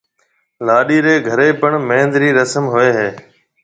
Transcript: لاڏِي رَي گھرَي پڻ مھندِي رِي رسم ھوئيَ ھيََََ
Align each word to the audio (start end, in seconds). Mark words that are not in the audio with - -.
لاڏِي 0.65 0.97
رَي 1.05 1.15
گھرَي 1.27 1.49
پڻ 1.61 1.71
مھندِي 1.87 2.17
رِي 2.21 2.29
رسم 2.37 2.63
ھوئيَ 2.73 2.91
ھيََََ 2.97 3.07